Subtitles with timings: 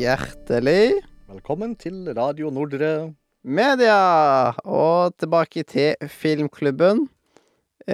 [0.00, 3.12] Hjertelig Velkommen til Radio Nordre.
[3.44, 4.54] media!
[4.64, 7.02] Og tilbake til filmklubben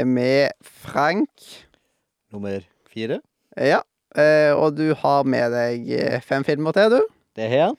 [0.04, 1.30] med Frank.
[2.30, 2.60] Nummer
[2.92, 3.18] fire.
[3.56, 3.80] Ja,
[4.14, 7.02] eh, og du har med deg eh, fem filmer til, du.
[7.34, 7.74] Det har jeg.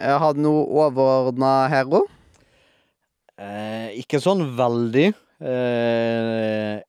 [0.00, 2.02] Har du noe overordna hero.
[3.38, 5.12] Eh, ikke sånn veldig.
[5.38, 6.82] Eh,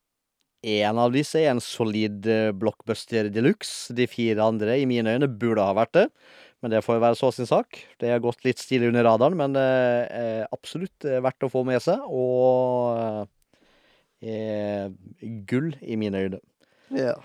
[0.62, 3.94] en av disse er en solid eh, blockbuster de luxe.
[3.98, 6.08] De fire andre, i mine øyne, burde ha vært det.
[6.62, 7.80] Men det får jo være så sin sak.
[7.98, 9.66] Det har gått litt stilig under radaren, men det
[10.14, 12.04] er absolutt eh, verdt å få med seg.
[12.06, 13.26] Og eh,
[14.22, 14.94] er
[15.50, 16.42] gull i mine øyne.
[16.94, 17.18] Ja.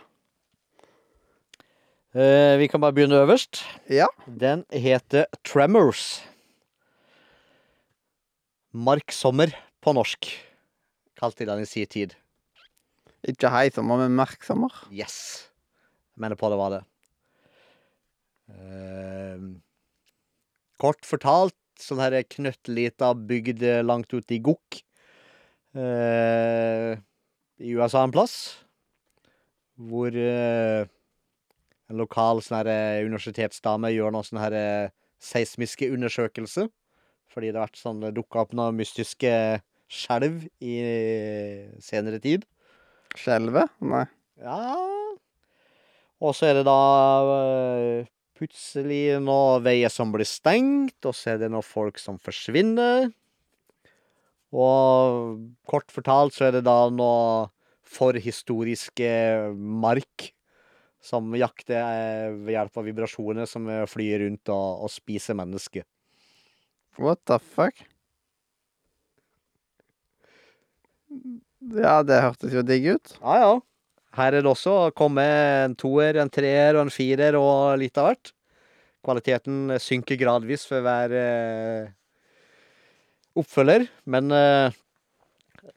[2.16, 3.60] Eh, vi kan bare begynne øverst.
[3.92, 4.08] ja.
[4.26, 6.22] Den heter Tremors.
[8.72, 10.28] Mark Sommer på norsk,
[11.16, 12.16] kalte de den i sin tid.
[13.26, 14.72] Ikke hei sommer, men merksommer.
[14.94, 15.48] Yes.
[16.14, 16.82] Jeg mener på det var det.
[18.54, 19.40] Eh,
[20.78, 24.82] kort fortalt, sånn her knøttlita bygd langt ute i Gokk.
[25.76, 26.94] eh,
[27.58, 28.64] I USA en plass.
[29.76, 30.86] Hvor eh,
[31.90, 36.70] en lokal sånn eh, universitetsdame gjør noen sånne her seismiske undersøkelser.
[37.28, 39.32] Fordi det har vært sånn dukka opp noen mystiske
[39.92, 40.76] skjelv i
[41.82, 42.46] senere tid.
[43.14, 43.66] Skjelve?
[43.84, 44.04] Nei.
[44.42, 44.74] Ja
[46.20, 46.80] Og så er det da
[47.24, 53.10] øh, plutselig noen veier som blir stengt, og så er det noen folk som forsvinner.
[54.56, 55.36] Og
[55.68, 57.48] kort fortalt så er det da noe
[57.86, 59.10] forhistoriske
[59.56, 60.30] mark
[61.06, 65.86] som jakter eh, ved hjelp av vibrasjoner som flyr rundt og, og spiser mennesker.
[66.98, 67.84] What the fuck?
[71.74, 73.16] Ja, det hørtes jo digg ut.
[73.18, 73.54] Ja, ja.
[74.16, 75.28] Her er det også kommet
[75.66, 78.32] en toer, en treer og en firer og litt av hvert.
[79.04, 81.90] Kvaliteten synker gradvis for hver eh,
[83.36, 84.78] oppfølger, men eh,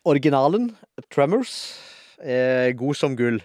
[0.07, 0.71] originalen,
[1.11, 1.57] Tremors,
[2.19, 3.41] er god som gull.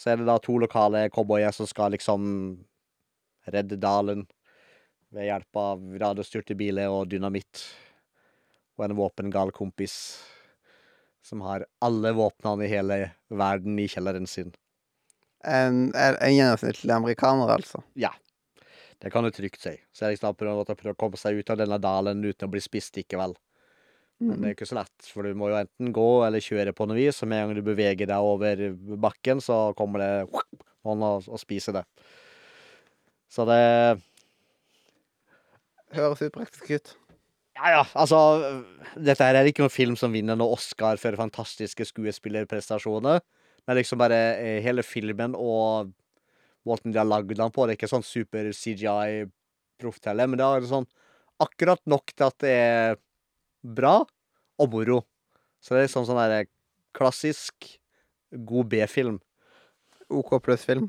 [0.00, 2.24] Så er det da to lokale cowboyer som skal liksom
[3.52, 4.24] redde dalen
[5.12, 7.66] ved hjelp av radiostyrte biler og dynamitt.
[8.78, 9.96] Og en våpengal kompis
[11.22, 12.98] som har alle våpnene i hele
[13.28, 14.54] verden i kjelleren sin.
[15.44, 17.82] En, en, en gjennomsnittlig amerikaner, altså.
[17.98, 18.12] Ja,
[19.00, 19.72] det kan du trygt si.
[20.00, 22.98] Er liksom på en å komme seg ut av denne dalen uten å bli spist
[23.00, 23.36] likevel.
[24.20, 26.84] Men det er ikke så lett, for du må jo enten gå eller kjøre på
[26.84, 28.66] noe vis, og med en gang du beveger deg over
[29.00, 30.10] bakken, så kommer det
[30.84, 31.86] noen og, og spiser det.
[33.32, 33.62] Så det
[35.96, 36.92] Høres upraktisk ut.
[37.60, 38.18] Ja, ja, altså
[38.96, 43.20] Dette her er ikke noen film som vinner noen Oscar for fantastiske skuespillerprestasjoner.
[43.68, 45.90] Men liksom bare eh, hele filmen og
[46.64, 47.66] måten de har lagd den på.
[47.66, 50.88] Det er ikke sånn super CGI-proft heller, men det er sånn
[51.40, 52.96] akkurat nok til at det er
[53.60, 53.98] bra
[54.60, 55.02] og moro.
[55.60, 56.48] Så det er liksom sånn der
[56.96, 57.74] klassisk
[58.48, 59.20] god B-film.
[60.08, 60.88] OK pluss-film.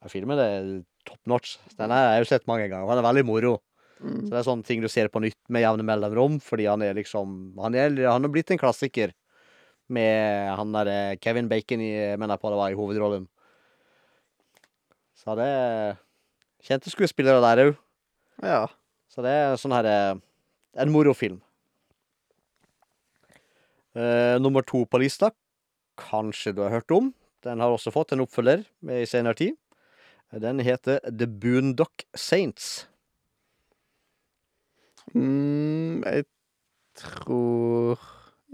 [0.00, 0.70] Ja, filmen er
[1.08, 1.56] top notch.
[1.80, 2.92] Den har jeg jo sett mange ganger.
[2.92, 3.56] Den er veldig moro.
[4.00, 4.20] Mm.
[4.24, 6.96] Så det er sånne ting du ser på nytt med jevne mellomrom, fordi han er
[6.96, 9.12] liksom Han er, han er blitt en klassiker.
[9.90, 13.28] Med han der eh, Kevin Bacon i mener jeg på det var i hovedrollen.
[15.18, 15.50] Så det
[16.60, 17.78] Kjente skuespillere der òg.
[18.44, 18.66] Ja.
[19.10, 20.18] Så det er sånn her eh,
[20.80, 21.40] En morofilm.
[23.90, 25.32] Uh, nummer to på lista,
[25.98, 27.08] kanskje du har hørt om.
[27.42, 29.56] Den har også fått en oppfølger i senere tid.
[30.30, 32.86] Den heter The Boondock Saints.
[35.14, 36.26] Mm, jeg
[36.98, 38.00] tror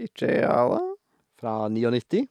[0.01, 0.83] ikke jeg har det.
[1.37, 2.25] fra 99.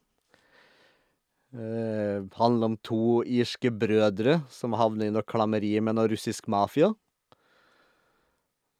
[1.57, 6.91] Eh, handler om to irske brødre som havner i noe klammeri med noe russisk mafia.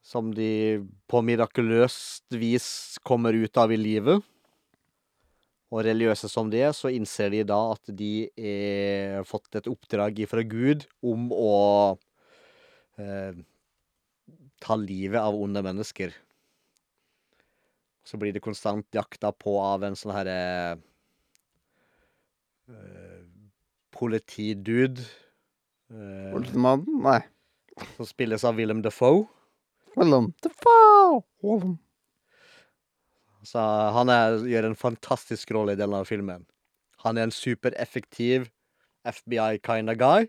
[0.03, 4.23] Som de på mirakuløst vis kommer ut av i livet.
[5.71, 8.29] Og religiøse som de er, så innser de da at de
[9.17, 11.57] har fått et oppdrag fra Gud om å
[12.99, 13.35] eh,
[14.63, 16.15] ta livet av onde mennesker.
[18.07, 20.37] Så blir det konstant jakta på av en sånn herre
[22.71, 23.25] eh,
[23.97, 25.03] Politidude.
[25.91, 27.01] eh, Olsenmannen?
[27.03, 27.21] Nei.
[27.97, 29.27] som spilles av Willem Defoe.
[29.97, 30.31] Willem!
[31.43, 31.77] Willem.
[33.47, 33.61] Så
[33.95, 36.47] han er, gjør en fantastisk rolle i denne filmen.
[37.05, 38.49] Han er en supereffektiv
[39.07, 40.27] FBI kinda guy.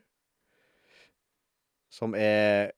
[1.90, 2.74] Som er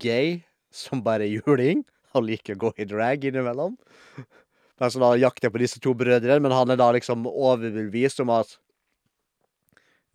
[0.00, 0.40] gay
[0.74, 1.84] som bare juling.
[2.14, 3.76] Han liker å gå i drag innimellom.
[4.80, 8.22] Men så da jakter jeg på disse to brødrene, men han er da liksom overbevist
[8.24, 8.58] om at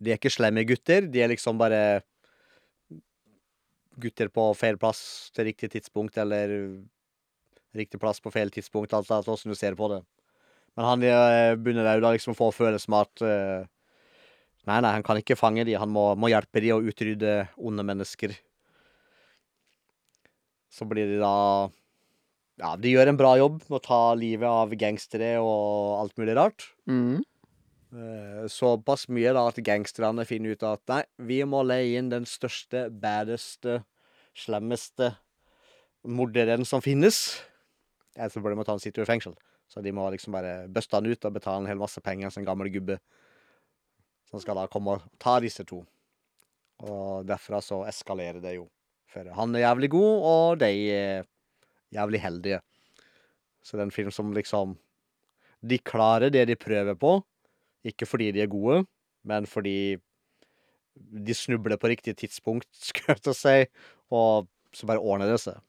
[0.00, 2.00] De er ikke slemme gutter, de er liksom bare
[4.00, 6.54] gutter på feil plass til riktig tidspunkt, eller
[7.76, 10.00] riktig plass på feil tidspunkt, alt etter åssen du ser på det.
[10.72, 13.68] Men han eh, begynner da liksom å få følelsen av at eh,
[14.68, 17.84] Nei, nei, han kan ikke fange de, han må, må hjelpe de å utrydde onde
[17.84, 18.34] mennesker.
[20.70, 21.70] Så blir de da
[22.60, 26.34] Ja, de gjør en bra jobb med å ta livet av gangstere og alt mulig
[26.36, 26.66] rart.
[26.90, 27.22] Mm.
[27.90, 32.28] Eh, Såpass mye da at gangsterne finner ut at nei, vi må leie inn den
[32.28, 33.80] største, baddeste,
[34.36, 35.14] slemmeste
[36.04, 37.40] morderen som finnes.
[38.16, 39.34] Ellers burde de ta han sitter i fengsel.
[39.70, 42.42] Så de må liksom bare buste han ut og betale en hel masse penger til
[42.42, 42.98] en gammel gubbe.
[44.30, 45.80] Som skal da komme og ta disse to.
[46.84, 48.68] Og derfra så eskalerer det jo.
[49.10, 51.24] For han er jævlig god, og de er
[51.94, 52.60] jævlig heldige.
[53.62, 54.78] Så det er en film som liksom
[55.60, 57.18] De klarer det de prøver på.
[57.84, 58.86] Ikke fordi de er gode,
[59.24, 59.98] men fordi
[60.96, 63.58] de snubler på riktig tidspunkt, skal jeg si,
[64.10, 65.60] og så bare ordner det seg.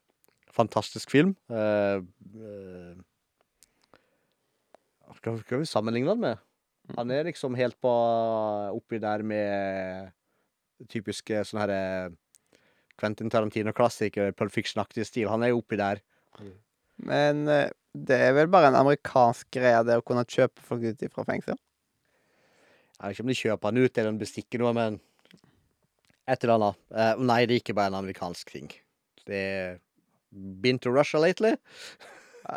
[0.51, 1.35] Fantastisk film.
[1.51, 2.95] Eh, eh,
[5.21, 6.39] hva skal vi sammenligne den med?
[6.97, 7.91] Han er liksom helt på
[8.73, 10.11] oppi der med
[10.91, 11.81] typiske sånne herre
[13.01, 15.30] Quentin Tarantino-klassiker, Pulp Fiction-aktig stil.
[15.31, 16.03] Han er jo oppi der.
[17.01, 21.06] Men eh, det er vel bare en amerikansk greie, det å kunne kjøpe folk ut
[21.12, 21.57] fra fengsel?
[23.01, 25.00] Jeg vet ikke om de kjøper han ut eller de bestikker noe, men
[26.30, 26.81] et eller annet.
[26.94, 28.69] Uh, nei, det er ikke bare en amerikansk ting.
[29.25, 29.80] Det er
[30.31, 31.56] Been to Russia lately?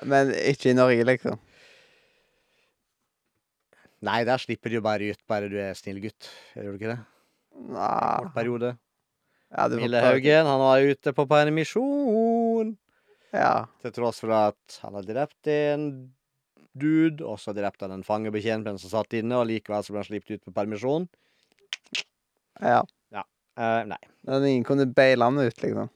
[0.06, 1.40] Men ikke i Norge, liksom.
[4.04, 6.28] Nei, der slipper du jo bare ut, bare du er snill gutt.
[6.54, 7.00] Gjør du ikke det?
[7.72, 7.98] Nei.
[8.20, 8.74] Kort periode.
[9.54, 10.00] Ja, Mille.
[10.02, 12.74] Haugen, han var ute på permisjon.
[13.34, 13.66] Ja.
[13.82, 15.88] Til tross for at han har drept en
[16.74, 20.08] dude, og så drepte han en fangebetjent som satt inne, og likevel så ble han
[20.08, 21.06] sluppet ut på permisjon.
[23.14, 23.22] ja.
[23.54, 24.00] Eh, nei.
[24.26, 25.90] Men ingen kunne baile han ut, liksom.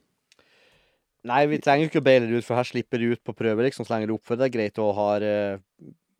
[1.28, 3.34] Nei, vi trenger jo ikke å baile det ut, for her slipper du ut på
[3.36, 5.58] prøve, liksom, så lenge du oppfører deg greit og har eh,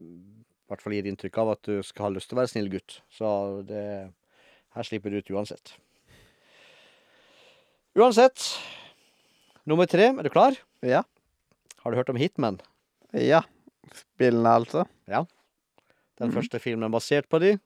[0.02, 2.73] I hvert fall gir inntrykk av at du skal ha lyst til å være snill
[2.73, 2.99] gutt.
[3.14, 3.29] Så
[3.69, 3.85] det
[4.75, 5.79] Her slipper du ut uansett.
[7.99, 8.45] Uansett.
[9.67, 10.55] Nummer tre, er du klar?
[10.87, 11.00] Ja.
[11.83, 12.61] Har du hørt om Hitman?
[13.11, 13.41] Ja.
[13.91, 14.85] Spillene, altså.
[15.09, 16.35] Den mm.
[16.37, 17.56] første filmen basert på de.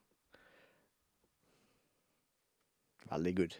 [3.13, 3.59] Veldig good.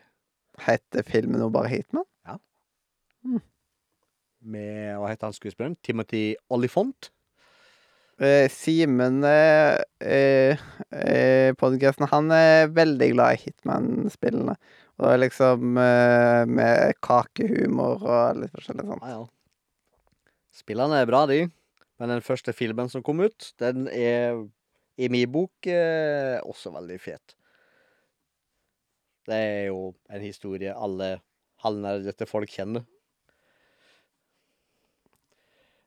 [0.65, 2.09] Heter filmen nå bare Hitman?
[4.41, 5.77] Med Hva heter han skuespilleren?
[5.85, 7.13] Timothy Olifont?
[8.17, 14.57] Eh, Simen eh, eh, Podkasten, han er veldig glad i Hitman-spillene.
[15.03, 19.03] Og liksom eh, med kakehumor og litt forskjellig sånt.
[19.03, 20.31] Ja, ja.
[20.53, 21.47] Spillene er bra, de.
[21.99, 24.39] Men den første filmen som kom ut, den er
[25.01, 27.35] i min bok eh, også veldig fet.
[29.27, 31.17] Det er jo en historie alle
[31.63, 32.85] halvnerdete folk kjenner.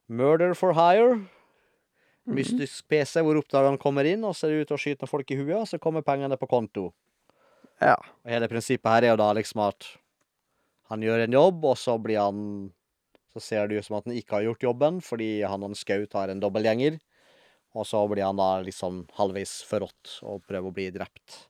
[0.06, 1.24] Murder for hire.
[2.26, 5.68] Mystisk PC hvor oppdageren kommer inn og ser ut til å skyte folk i huet,
[5.70, 6.88] så kommer pengene på konto.
[7.82, 7.96] Ja.
[8.24, 9.86] Og hele prinsippet her er jo da liksom at
[10.90, 12.72] han gjør en jobb, og så blir han
[13.34, 15.76] Så ser det ut som at han ikke har gjort jobben, fordi han og en
[15.76, 16.94] skaut har en dobbeltgjenger.
[17.76, 21.42] Og så blir han da liksom halvveis forrådt og prøver å bli drept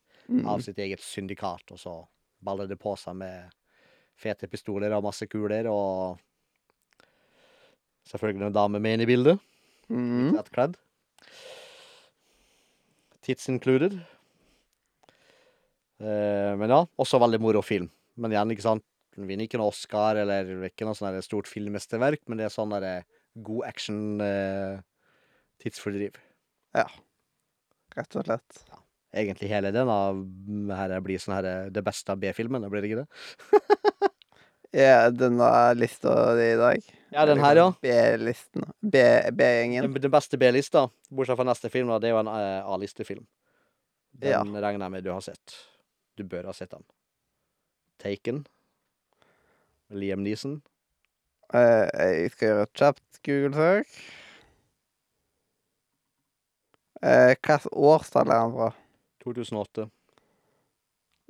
[0.44, 0.62] av Mm.
[0.64, 1.62] sitt eget syndikat.
[1.70, 2.08] Og så
[2.42, 3.52] baller det på seg med
[4.18, 6.18] fete pistoler og masse kuler, og
[8.10, 9.38] selvfølgelig en dame med inn i bildet.
[9.88, 10.34] Mm.
[10.50, 10.74] Kledd.
[13.22, 14.00] Tits included.
[16.00, 17.88] Eh, men ja, også veldig moro film.
[18.20, 18.84] Men igjen, ikke sant,
[19.16, 22.52] den vinner ikke noe Oscar, eller er ikke noe sånn stort filmmesterverk, men det er
[22.54, 23.04] sånn der
[23.46, 24.80] god action eh,
[25.62, 26.16] tidsfordriv.
[27.96, 28.58] Rett og slett.
[29.16, 30.18] Egentlig hele den av
[30.76, 33.62] her blir sånn her det beste av B-filmen, blir det ikke det?
[34.76, 35.46] Ja, denne
[35.78, 36.82] lista di i dag.
[37.14, 37.68] Ja, den her, ja.
[37.80, 38.66] B-listen.
[38.82, 39.86] B-gjengen.
[39.86, 43.22] Den, den beste B-lista, bortsett fra neste film, da, det er jo en eh, A-listefilm.
[44.20, 44.42] Den Ja.
[44.42, 45.54] regner jeg med du har sett.
[46.16, 46.84] Du bør ha sett den.
[48.00, 48.44] Taken.
[49.90, 50.62] Liam Neeson.
[51.54, 53.98] Eh, jeg skal gjøre et kjapt Google-søk.
[57.04, 58.70] Eh, Hvilket årstall er han fra?
[59.22, 59.86] 2008.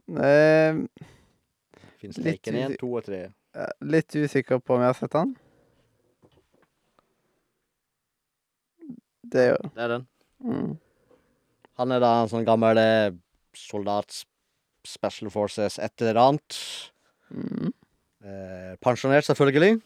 [0.06, 0.78] Eh,
[2.00, 3.20] Fins Taken 1, usi- 2 og 3.
[3.56, 5.34] eh, litt usikker på om jeg har sett han.
[9.26, 10.06] Det er jo Det er den.
[10.40, 10.78] mm.
[11.76, 13.10] Han er da en sånn gammel eh,
[13.56, 14.24] soldat, s-
[14.86, 16.58] Special Forces, et eller annet.
[17.34, 17.72] Mm.
[18.26, 19.80] Eh, pensjonert, selvfølgelig.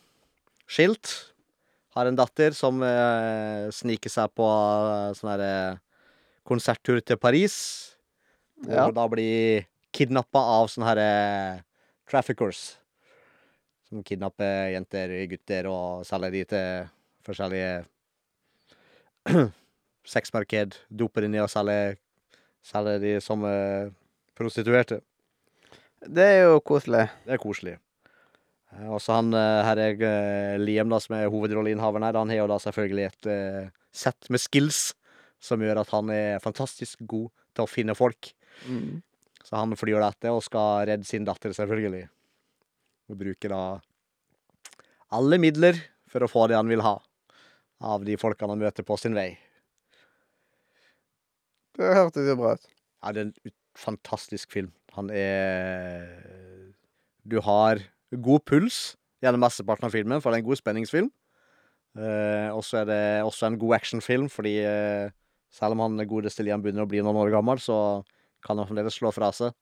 [0.71, 1.12] Skilt.
[1.97, 5.78] Har en datter som eh, sniker seg på eh, sånn her eh,
[6.47, 7.57] konserttur til Paris.
[8.66, 8.87] Og Ja.
[8.95, 9.66] da blir
[9.97, 11.11] kidnappa av sånne herre
[12.11, 12.76] traffickers.
[13.88, 16.90] Som kidnapper jenter, gutter, og selger de til
[17.26, 17.73] forskjellige
[20.14, 20.76] sexmarked.
[20.90, 21.97] Doper de ned og selger,
[22.62, 23.90] selger de som eh,
[24.41, 25.01] prostituerte.
[26.01, 27.05] Det er jo koselig.
[27.27, 27.75] Det er koselig.
[28.73, 32.33] Eh, Og så han eh, her er eh, Liam, da, som er hovedrolleinnehaveren her, han
[32.33, 34.81] har jo da selvfølgelig et eh, sett med skills
[35.41, 38.33] som gjør at han er fantastisk god til å finne folk.
[38.69, 39.01] Mm.
[39.45, 42.05] Så han flyr etter og skal redde sin datter, selvfølgelig.
[43.11, 43.63] Og bruker da
[45.17, 45.81] alle midler
[46.11, 46.99] for å få det han vil ha
[47.81, 49.31] av de folkene han møter på sin vei.
[51.79, 52.69] Det hørtes jo bra ut.
[53.01, 54.73] Ja, det er en fantastisk film.
[54.97, 56.73] Han er
[57.25, 57.79] Du har
[58.11, 61.11] god puls gjennom mesteparten av filmen, for det er en god spenningsfilm.
[61.99, 65.11] Eh, og så er det også en god actionfilm, fordi eh,
[65.50, 68.03] selv om han godeste Liam begynner å bli noen år gammel, så
[68.47, 69.55] kan han fremdeles slå fra seg.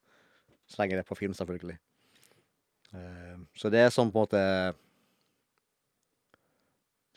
[0.68, 1.78] Så lenge det er på film, selvfølgelig.
[2.94, 4.42] Eh, så det er sånn på en måte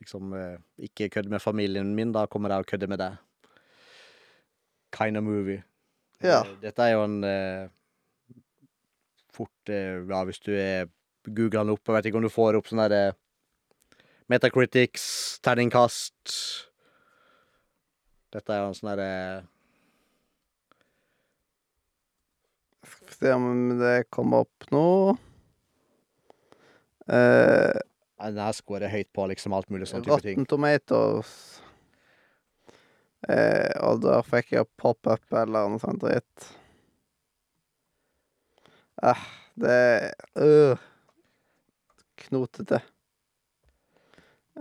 [0.01, 0.57] Liksom eh,
[0.87, 3.19] Ikke kødde med familien min, da kommer jeg og kødder med deg.
[4.91, 5.61] Kind of movie.
[6.23, 6.41] Ja.
[6.45, 7.69] Eh, Dette er jo en eh,
[9.33, 10.89] fort eh, Ja, hvis du er
[11.27, 13.13] googler den opp, jeg vet ikke om du får opp sånn derre
[14.31, 15.05] Metacritics,
[15.43, 16.35] terningkast
[18.31, 19.11] Dette er jo en sånn derre
[22.85, 23.51] Skal vi se om
[23.81, 24.85] det kommer opp nå.
[27.11, 27.75] Uh,
[28.23, 30.39] Den her scorer høyt på liksom alt mulig sånn type ting.
[30.39, 31.33] Rotten Tomatoes.
[33.29, 36.47] Eh, og da fikk jeg pop-up eller noe sånt dritt.
[39.01, 39.27] Eh,
[39.61, 40.87] det øh,
[42.21, 42.81] Knotete.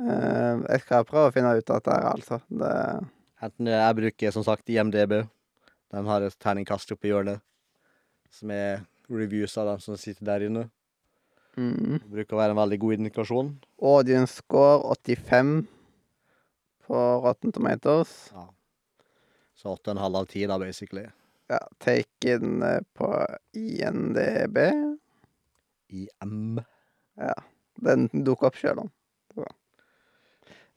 [0.00, 2.40] Eh, jeg skal prøve å finne ut av dette her, altså.
[2.48, 2.74] Det
[3.40, 5.22] Enten jeg bruker som sagt IMDb.
[5.90, 7.40] Den har et terningkast oppi hjørnet.
[8.36, 10.66] Som er reviews av dem som sitter der inne.
[11.56, 12.02] mm.
[12.02, 13.48] Det bruker å være en veldig god indikasjon.
[13.80, 15.54] Audience score 85
[16.90, 18.32] på Rotten Tomatoes.
[18.34, 18.48] Ja.
[19.54, 21.04] Så åtte og en halv av ti, da, basically.
[21.46, 23.10] Ja, Taken eh, på
[23.54, 24.58] INDB.
[25.86, 26.58] IM.
[27.14, 27.36] Ja,
[27.86, 29.46] den dukker opp sjøl, da.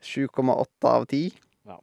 [0.03, 1.41] 7,8 av 10.
[1.65, 1.79] Ja.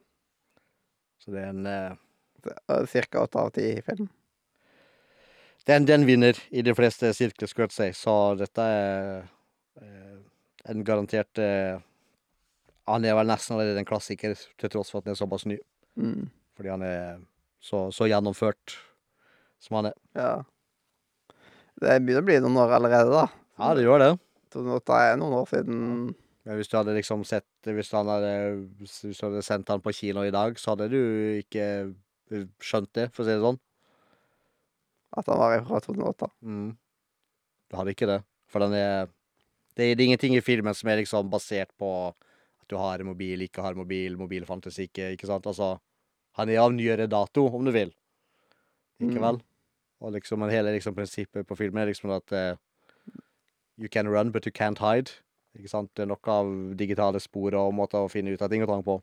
[1.19, 4.11] Så det er en eh, Cirka 8 av 10 i film.
[5.67, 7.93] Den, den vinner i de fleste sirkler, skulle jeg si.
[8.07, 9.25] Så dette er
[9.83, 10.19] eh,
[10.71, 11.83] en garantert eh,
[12.91, 15.59] Han er vel nesten allerede en klassiker, til tross for at han er såpass ny.
[16.01, 16.31] Mm.
[16.59, 17.21] Fordi han er
[17.63, 18.77] så, så gjennomført
[19.61, 20.01] som han er.
[20.17, 20.33] Ja.
[21.81, 23.27] Det begynner å bli noen år allerede, da.
[23.61, 24.11] Ja, det gjør det.
[24.55, 25.81] 2008 er noen år siden.
[26.49, 28.31] Men hvis du hadde liksom sett Hvis, du hadde,
[28.81, 31.01] hvis du hadde sendt han på kino i dag, så hadde du
[31.43, 31.67] ikke
[32.65, 33.61] skjønt det, for å si det sånn.
[35.21, 36.31] At han var fra 2008.
[36.47, 36.71] Mm.
[37.71, 38.21] Du hadde ikke det.
[38.51, 39.11] For den er
[39.77, 41.91] det, er det er ingenting i filmen som er liksom basert på
[42.71, 45.47] du har mobil, ikke har mobil, mobil fantes ikke, ikke sant?
[45.51, 45.75] Altså,
[46.39, 47.93] han er av nyere dato, om du vil.
[49.01, 49.25] Ikke Mm.
[49.25, 49.41] vel?
[50.01, 52.57] Og liksom hele liksom prinsippet på filmen er liksom at uh,
[53.79, 55.11] you can run, but you can't hide.
[55.59, 55.91] Ikke sant?
[55.97, 56.47] Det er noe av
[56.79, 59.01] digitale spor og måter å finne ut av ting og tang på.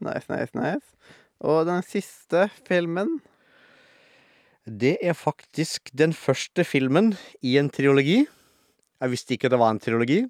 [0.00, 0.86] Nice, nice, nice.
[1.40, 3.20] Og den siste filmen
[4.66, 8.26] Det er faktisk den første filmen i en triologi.
[9.00, 10.24] Jeg visste ikke at det var en triologi,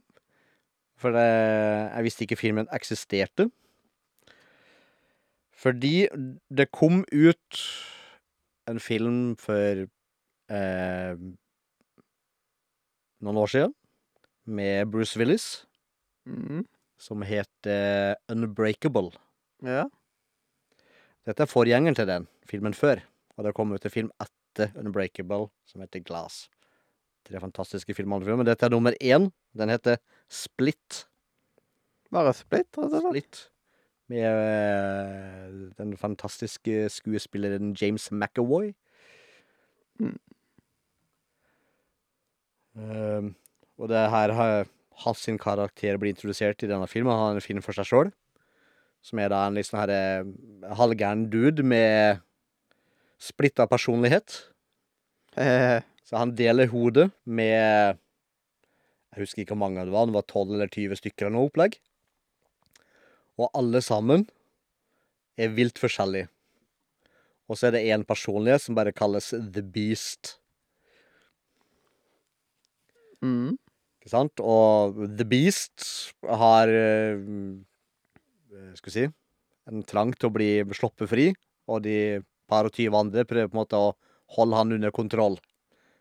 [0.96, 3.50] for det, jeg visste ikke filmen eksisterte.
[5.56, 6.06] Fordi
[6.52, 7.60] det kom ut
[8.68, 9.86] en film for
[10.52, 11.12] eh,
[13.24, 13.74] noen år siden
[14.46, 15.46] med Bruce Willis
[16.28, 16.64] mm.
[17.00, 19.14] som het eh, Unbreakable.
[19.64, 19.86] Ja.
[21.26, 23.00] Dette er forgjengeren til den filmen før,
[23.36, 26.46] og det kom ut en film etter Unbreakable som heter Glass.
[27.26, 28.22] Tre fantastiske filmer.
[28.22, 29.30] Men dette er nummer én.
[29.56, 31.04] Den heter Split.
[32.14, 33.10] Bare Split, rett og slett.
[33.10, 33.42] Split.
[34.12, 38.70] Med eh, den fantastiske skuespilleren James McAvoy.
[39.98, 40.18] Mm.
[42.76, 43.32] Uh,
[43.80, 44.66] og det her har
[45.04, 47.12] hans sin karakter blir introdusert i denne filmen.
[47.12, 48.12] Han har en film for seg sjøl.
[49.04, 50.30] Som er da en sånn her eh,
[50.76, 52.22] halvgæren dude med
[53.22, 54.40] splitta personlighet.
[55.36, 57.98] Eh, Så han deler hodet med
[59.16, 61.48] Jeg husker ikke hvor mange det var, det var 12 eller 20 stykker eller noe
[61.48, 61.78] opplegg.
[63.40, 64.26] Og alle sammen
[65.40, 66.28] er vilt forskjellige.
[67.48, 70.36] Og så er det én personlighet som bare kalles The Beast.
[73.24, 73.56] mm.
[74.02, 74.44] Ikke sant?
[74.44, 75.86] Og The Beast
[76.22, 77.16] har eh,
[78.76, 79.06] Skal vi si
[79.66, 81.30] En trang til å bli sluppet fri,
[81.66, 83.94] og de par og tyve andre prøver på en måte å
[84.36, 85.40] holde han under kontroll.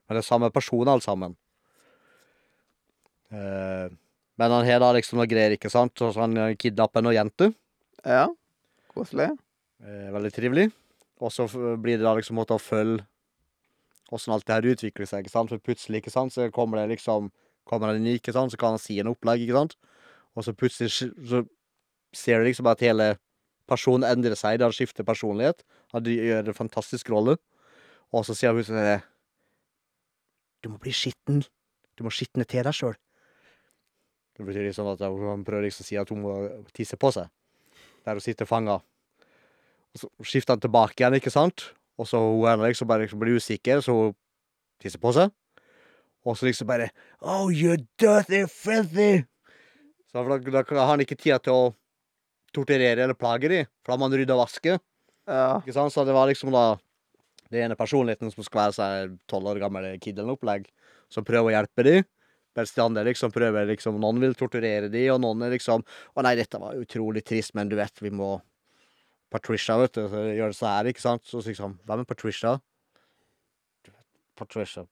[0.06, 1.34] Men det er samme person, alle sammen.
[3.36, 3.92] Eh,
[4.39, 5.96] men han har da liksom noe greier, ikke sant?
[6.00, 7.54] Så han kidnapper noen jenter.
[8.04, 8.27] Ja.
[8.92, 9.30] Koselig.
[9.84, 10.70] Eh, veldig trivelig.
[11.24, 11.48] Og så
[11.80, 13.06] blir det da liksom måte å følge
[14.13, 15.51] åssen alt det her utvikler seg, ikke sant?
[15.51, 17.32] For plutselig, ikke sant, så kommer det liksom
[17.65, 19.72] Kommer han inn, ikke sant, så kan han si en opplegg, ikke sant?
[20.38, 21.39] Og så plutselig så
[22.13, 23.15] ser du liksom at hele
[23.65, 25.63] personen endrer seg, han skifter personlighet.
[25.96, 27.39] Han gjør en fantastisk rolle.
[28.13, 29.00] Og så sier han plutselig
[30.62, 31.42] Du må bli skitten.
[31.98, 32.94] Du må skitne til deg sjøl.
[34.36, 36.36] Det betyr liksom at han prøver liksom å si at hun må
[36.75, 37.30] tisse på seg.
[38.06, 38.82] Der hun sitter fanga.
[39.96, 41.70] Og så skifter han tilbake igjen, ikke sant?
[41.96, 44.15] Og så hun liksom bare liksom blir usikker, så hun
[44.84, 45.32] tisser på seg.
[46.25, 46.89] Og så liksom bare
[47.22, 49.24] Oh, you dirty, filthy!
[50.12, 51.63] Så da, da har han ikke tid til å
[52.56, 54.77] torturere eller plage dem, for da må han rydde og vaske.
[55.27, 55.60] Ja.
[55.60, 55.94] Ikke sant?
[55.94, 56.75] Så det var liksom da
[57.51, 60.68] det ene personligheten som skal være seg tolv år gammel kid eller noe opplegg,
[61.12, 61.96] som prøver å hjelpe de.
[62.56, 66.24] Mens de andre liksom prøver liksom Noen vil torturere de, og noen er liksom Å
[66.24, 68.38] nei, dette var utrolig trist, men du vet, vi må
[69.34, 71.26] Patricia, vet du, så gjør det så her, ikke sant?
[71.28, 72.56] Så liksom Hvem er Patricia?
[74.36, 74.86] Patricia.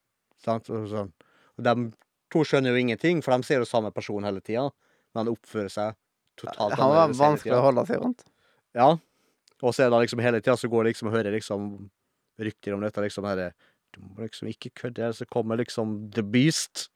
[0.44, 0.70] Sant?
[0.72, 1.12] Og, sånn.
[1.58, 1.74] og de
[2.34, 4.70] to skjønner jo ingenting, for de ser jo samme person hele tida,
[5.14, 5.98] men han oppfører seg
[6.40, 8.24] totalt Han var vanskelig å holde seg rundt.
[8.74, 8.90] Ja.
[9.62, 11.68] Og så er det liksom hele tida så går det liksom og hører liksom
[12.42, 13.52] rykter om dette liksom herre
[13.94, 16.88] Du må liksom ikke kødde, så kommer liksom The Beast.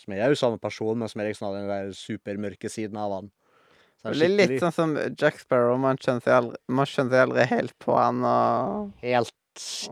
[0.00, 3.12] Som er jo samme person, men som er liksom av den der supermørke siden av
[3.18, 3.30] han.
[4.02, 5.76] Så Det blir litt sånn som Jack Sparrow.
[5.78, 9.36] Man skjønner seg aldri, man skjønner seg aldri helt på han og Helt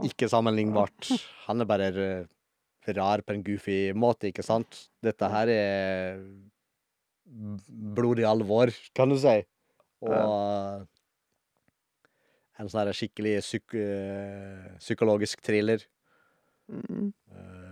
[0.09, 1.11] ikke sammenlignbart.
[1.47, 2.07] Han er bare
[2.97, 4.87] rar på en goofy måte, ikke sant?
[5.05, 6.23] Dette her er
[7.95, 9.37] blodig alvor, kan du si.
[10.03, 10.89] Og
[12.61, 15.87] en sånn skikkelig psyk eh, psykologisk thriller.
[16.69, 17.70] mm, Um,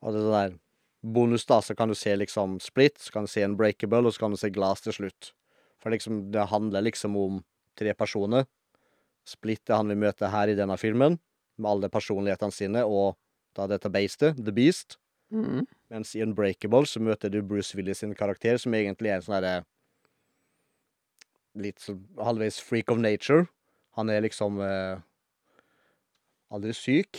[0.00, 0.58] og det er sånn der
[1.00, 4.26] Bonus, da, så kan du se liksom Split, så kan du se Unbreakable, og så
[4.26, 5.30] kan du se Glass til slutt.
[5.80, 7.38] For liksom, det handler liksom om
[7.78, 8.44] tre personer.
[9.24, 11.16] Split er han vi møter her i denne filmen,
[11.56, 13.16] med alle personlighetene sine, og
[13.56, 14.98] da dette beistet, The Beast.
[15.32, 19.26] mm, Mens i Unbreakable så møter du Bruce Willis sin karakter, som egentlig er en
[19.26, 19.60] sånn herre
[21.58, 23.48] Litt sånn halvveis freak of nature.
[23.98, 25.00] Han er liksom eh,
[26.54, 27.18] aldri syk.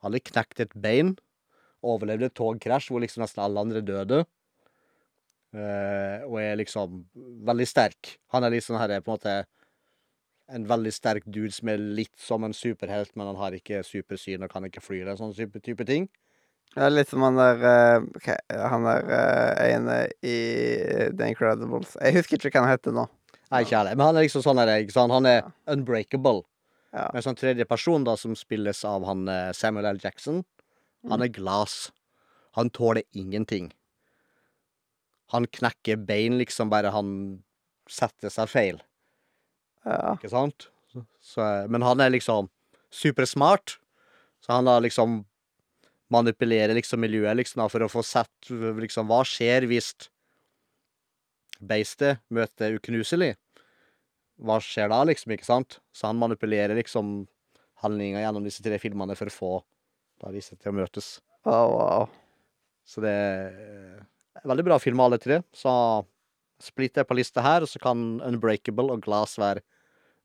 [0.00, 1.18] Aldri knekt et bein.
[1.88, 4.24] Overlevde et togkrasj hvor liksom nesten alle andre døde.
[5.48, 6.98] Uh, og er liksom
[7.48, 8.18] veldig sterk.
[8.34, 9.36] Han er litt sånn her, på en måte
[10.52, 14.44] En veldig sterk dude som er litt som en superhelt, men han har ikke supersyn
[14.44, 16.06] og kan ikke fly eller sånn type, type ting.
[16.76, 18.28] Er litt som han der uh,
[18.72, 20.36] Han der uh, ene i
[21.16, 21.96] The Incredibles.
[22.00, 23.06] Jeg husker ikke hva han heter nå.
[23.48, 23.96] Nei, ikke heller.
[23.96, 25.12] Men han er liksom sånn her, ikke sant?
[25.16, 25.50] Han er Ja.
[25.72, 26.42] unbreakable.
[26.92, 27.08] Ja.
[27.12, 29.24] Mens han tredje person, da, som spilles av han
[29.56, 30.00] Samuel L.
[30.04, 30.42] Jackson,
[31.06, 31.90] han er glass.
[32.58, 33.70] Han tåler ingenting.
[35.30, 37.10] Han knekker bein liksom bare han
[37.88, 38.78] setter seg feil,
[39.84, 40.14] Ja.
[40.16, 40.68] ikke sant?
[41.20, 42.48] Så, men han er liksom
[42.90, 43.76] supersmart.
[44.40, 45.24] Så han har liksom
[46.10, 49.92] manipulerer liksom miljøet liksom da, for å få sett liksom hva skjer hvis
[51.60, 53.34] beistet møter uknuselig.
[54.38, 55.78] Hva skjer da, liksom, ikke sant?
[55.92, 57.26] Så han manipulerer liksom
[57.82, 59.52] handlinga gjennom disse tre filmene for å få
[60.22, 61.18] da disse til å møtes.
[61.46, 62.06] Wow, wow.
[62.88, 65.40] Så det er veldig bra film, alle tre.
[65.54, 65.72] Så
[66.62, 69.62] splitter jeg på lista her, og så kan Unbreakable og Glass være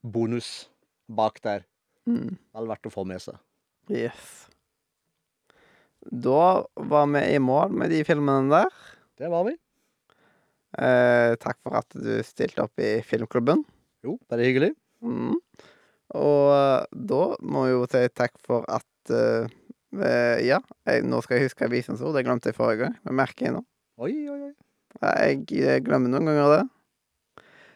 [0.04, 0.70] bonus
[1.12, 1.68] bak der.
[2.10, 2.36] Mm.
[2.56, 3.38] Vel verdt å få med seg.
[3.92, 4.48] Yes.
[6.04, 8.72] Da var vi i mål med de filmene der.
[9.20, 9.56] Det var vi.
[10.74, 13.62] Eh, takk for at du stilte opp i filmklubben.
[14.04, 14.74] Jo, bare hyggelig.
[15.06, 15.38] Mm.
[16.20, 19.52] Og eh, da må vi jo si takk for at eh,
[19.94, 22.16] Ja, jeg, nå skal jeg huske avisens ord.
[22.18, 22.96] Det glemte jeg forrige gang.
[23.06, 23.64] Men merker jeg nå.
[24.02, 24.54] Oi, oi, oi.
[25.02, 26.64] Jeg, Jeg eh, glemmer noen ganger det.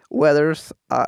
[0.09, 1.05] Weathers a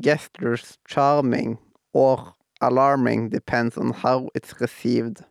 [0.00, 1.58] gesture's charming
[1.92, 5.24] or alarming depends on how it's received.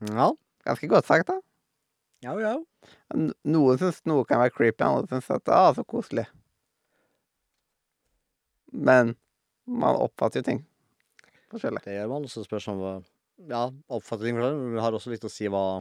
[0.00, 0.32] Ja.
[0.64, 1.38] Ganske godt sagt, da.
[2.22, 2.56] Ja, ja.
[3.44, 6.26] Noen syns noe kan være creepy, andre syns at ah, så koselig.
[8.72, 9.14] Men
[9.64, 10.67] man oppfatter jo ting
[11.52, 11.82] forskjellig.
[11.84, 12.26] Det gjør man.
[12.30, 12.92] Så spørs om hva
[13.48, 14.32] Ja, det.
[14.34, 15.80] Men det har også litt å si hva,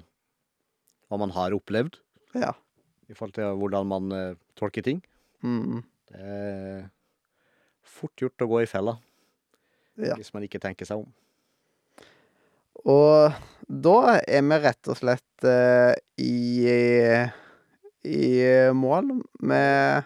[1.09, 1.97] hva man har opplevd
[2.37, 2.51] Ja.
[3.09, 5.01] i forhold til hvordan man uh, tolker ting.
[5.43, 6.89] Mm, Det er
[7.87, 8.97] fort gjort å gå i fella
[9.97, 10.13] ja.
[10.15, 11.09] hvis man ikke tenker seg om.
[12.87, 13.33] Og
[13.67, 17.25] da er vi rett og slett uh, i
[18.07, 18.27] i
[18.71, 19.09] mål
[19.43, 20.05] med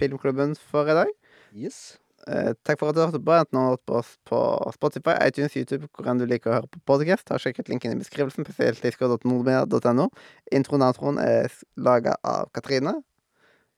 [0.00, 1.10] filmklubben for i dag.
[1.54, 1.98] Yes.
[2.26, 4.38] Eh, takk for at du hørte på, enten du har hørt på oss på
[4.74, 7.28] Spotify, iTunes, YouTube, hvor enn du liker å høre på podcast.
[7.30, 10.08] Har sjekket linken i beskrivelsen, spesielt discord.nordmedia.no.
[10.58, 12.96] Introen og outroen er laga av Katrine.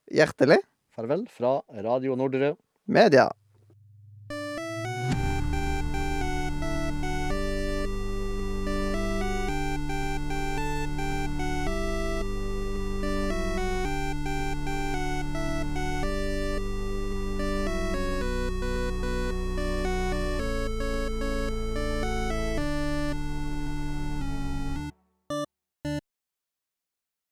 [0.09, 0.63] Hjertelig
[0.97, 2.55] Farvel fra Radio Nordre.
[2.89, 3.29] media.